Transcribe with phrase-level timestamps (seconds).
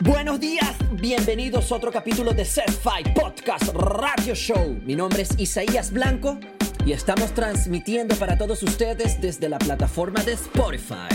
[0.00, 4.78] Buenos días, bienvenidos a otro capítulo de Set5 Podcast Radio Show.
[4.84, 6.38] Mi nombre es Isaías Blanco
[6.84, 11.08] y estamos transmitiendo para todos ustedes desde la plataforma de Spotify.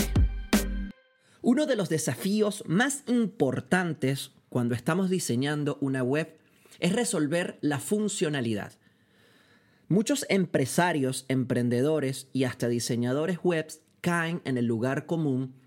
[1.42, 6.36] Uno de los desafíos más importantes cuando estamos diseñando una web
[6.80, 8.72] es resolver la funcionalidad.
[9.86, 15.61] Muchos empresarios, emprendedores y hasta diseñadores webs caen en el lugar común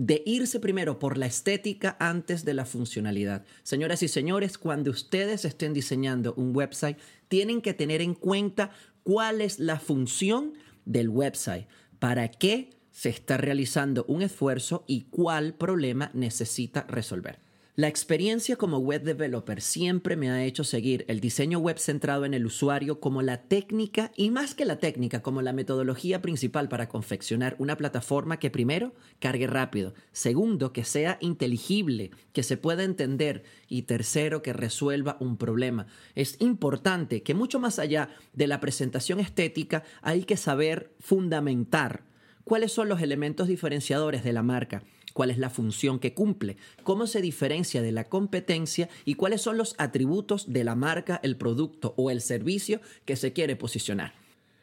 [0.00, 3.44] de irse primero por la estética antes de la funcionalidad.
[3.62, 6.96] Señoras y señores, cuando ustedes estén diseñando un website,
[7.28, 8.70] tienen que tener en cuenta
[9.02, 10.54] cuál es la función
[10.86, 11.66] del website,
[11.98, 17.38] para qué se está realizando un esfuerzo y cuál problema necesita resolver.
[17.76, 22.34] La experiencia como web developer siempre me ha hecho seguir el diseño web centrado en
[22.34, 26.88] el usuario como la técnica y más que la técnica, como la metodología principal para
[26.88, 33.44] confeccionar una plataforma que primero cargue rápido, segundo que sea inteligible, que se pueda entender
[33.68, 35.86] y tercero que resuelva un problema.
[36.16, 42.02] Es importante que mucho más allá de la presentación estética hay que saber fundamentar
[42.42, 47.06] cuáles son los elementos diferenciadores de la marca cuál es la función que cumple, cómo
[47.06, 51.94] se diferencia de la competencia y cuáles son los atributos de la marca, el producto
[51.96, 54.14] o el servicio que se quiere posicionar.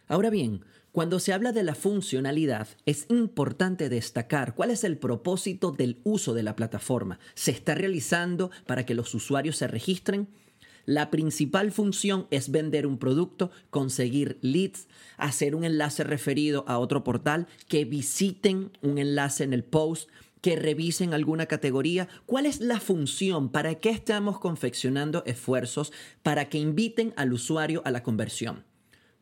[0.08, 5.72] Ahora bien, cuando se habla de la funcionalidad, es importante destacar cuál es el propósito
[5.72, 7.20] del uso de la plataforma.
[7.36, 10.28] ¿Se está realizando para que los usuarios se registren?
[10.88, 17.04] La principal función es vender un producto, conseguir leads, hacer un enlace referido a otro
[17.04, 20.10] portal, que visiten un enlace en el post,
[20.48, 22.08] que revisen alguna categoría.
[22.26, 23.50] ¿Cuál es la función?
[23.50, 25.92] ¿Para qué estamos confeccionando esfuerzos
[26.24, 28.64] para que inviten al usuario a la conversión?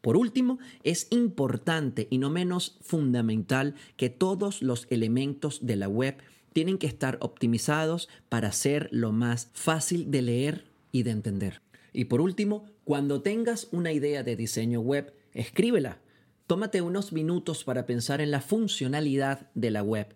[0.02, 6.18] Por último, es importante y no menos fundamental que todos los elementos de la web
[6.54, 11.64] tienen que estar optimizados para ser lo más fácil de leer y de entender.
[11.92, 15.98] Y por último, cuando tengas una idea de diseño web, escríbela.
[16.46, 20.16] Tómate unos minutos para pensar en la funcionalidad de la web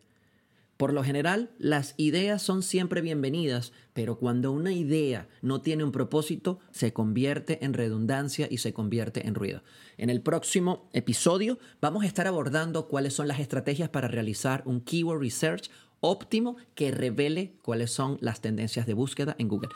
[0.79, 5.91] por lo general, las ideas son siempre bienvenidas, pero cuando una idea no tiene un
[5.91, 9.62] propósito, se convierte en redundancia y se convierte en ruido.
[9.97, 14.79] En el próximo episodio vamos a estar abordando cuáles son las estrategias para realizar un
[14.79, 15.69] keyword research
[16.00, 19.72] óptimo que revele cuáles son las tendencias de búsqueda en Google.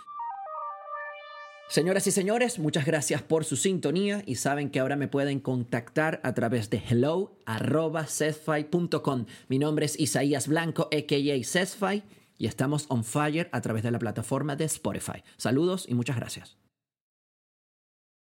[1.73, 6.19] Señoras y señores, muchas gracias por su sintonía y saben que ahora me pueden contactar
[6.21, 9.25] a través de hello.sesfi.com.
[9.47, 11.43] Mi nombre es Isaías Blanco, a.k.a.
[11.43, 12.03] Sesfi,
[12.37, 15.23] y estamos on fire a través de la plataforma de Spotify.
[15.37, 16.62] Saludos y muchas gracias.